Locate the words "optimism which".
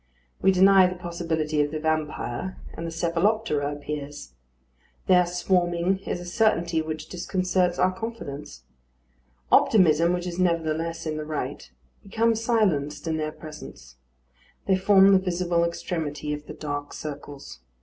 9.51-10.25